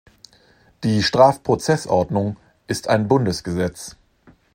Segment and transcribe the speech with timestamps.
[0.83, 3.97] Die Strafprozessordnung ist ein Bundesgesetz.